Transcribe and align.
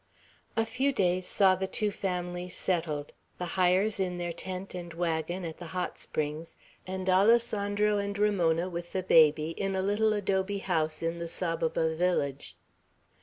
A 0.57 0.65
few 0.65 0.91
days 0.91 1.27
saw 1.27 1.53
the 1.53 1.67
two 1.67 1.91
families 1.91 2.55
settled, 2.55 3.13
the 3.37 3.45
Hyers 3.53 3.99
in 3.99 4.17
their 4.17 4.33
tent 4.33 4.73
and 4.73 4.91
wagon, 4.95 5.45
at 5.45 5.59
the 5.59 5.67
hot 5.77 5.99
springs, 5.99 6.57
and 6.87 7.07
Alessandro 7.07 7.99
and 7.99 8.17
Ramona, 8.17 8.67
with 8.67 8.93
the 8.93 9.03
baby, 9.03 9.51
in 9.51 9.75
a 9.75 9.83
little 9.83 10.11
adobe 10.13 10.57
house 10.57 11.03
in 11.03 11.19
the 11.19 11.27
Saboba 11.27 11.95
village. 11.95 12.55